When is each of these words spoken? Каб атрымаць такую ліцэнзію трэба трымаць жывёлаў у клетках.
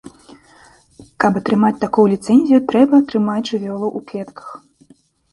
Каб 1.23 1.33
атрымаць 1.41 1.77
такую 1.83 2.05
ліцэнзію 2.13 2.59
трэба 2.71 3.01
трымаць 3.11 3.43
жывёлаў 3.51 3.93
у 4.01 4.01
клетках. 4.09 4.49